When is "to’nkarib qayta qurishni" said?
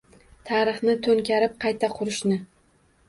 1.07-2.43